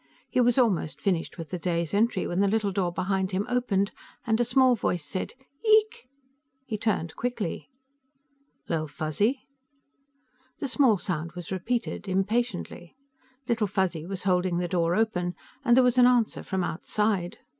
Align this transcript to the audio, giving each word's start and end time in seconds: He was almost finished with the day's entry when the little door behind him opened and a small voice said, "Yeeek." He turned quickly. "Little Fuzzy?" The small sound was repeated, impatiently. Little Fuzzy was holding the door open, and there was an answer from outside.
He 0.31 0.41
was 0.41 0.57
almost 0.57 0.99
finished 0.99 1.37
with 1.37 1.51
the 1.51 1.59
day's 1.59 1.93
entry 1.93 2.25
when 2.25 2.39
the 2.39 2.47
little 2.47 2.71
door 2.71 2.91
behind 2.91 3.29
him 3.33 3.45
opened 3.47 3.91
and 4.25 4.39
a 4.39 4.43
small 4.43 4.75
voice 4.75 5.05
said, 5.05 5.35
"Yeeek." 5.63 6.09
He 6.65 6.75
turned 6.75 7.15
quickly. 7.15 7.69
"Little 8.67 8.87
Fuzzy?" 8.87 9.43
The 10.57 10.67
small 10.67 10.97
sound 10.97 11.33
was 11.33 11.51
repeated, 11.51 12.07
impatiently. 12.07 12.95
Little 13.47 13.67
Fuzzy 13.67 14.07
was 14.07 14.23
holding 14.23 14.57
the 14.57 14.67
door 14.67 14.95
open, 14.95 15.35
and 15.63 15.77
there 15.77 15.83
was 15.83 15.99
an 15.99 16.07
answer 16.07 16.41
from 16.41 16.63
outside. 16.63 17.37